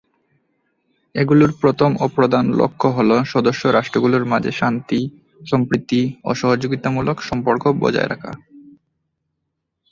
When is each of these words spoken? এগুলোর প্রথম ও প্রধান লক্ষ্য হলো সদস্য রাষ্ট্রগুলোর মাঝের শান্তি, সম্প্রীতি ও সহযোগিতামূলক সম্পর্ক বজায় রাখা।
এগুলোর 1.15 1.51
প্রথম 1.61 1.91
ও 1.99 2.05
প্রধান 2.17 2.45
লক্ষ্য 2.53 2.87
হলো 2.97 3.15
সদস্য 3.33 3.63
রাষ্ট্রগুলোর 3.67 4.23
মাঝের 4.25 4.55
শান্তি, 4.61 4.99
সম্প্রীতি 5.41 6.01
ও 6.23 6.29
সহযোগিতামূলক 6.33 7.17
সম্পর্ক 7.29 7.63
বজায় 7.81 8.09
রাখা। 8.09 8.31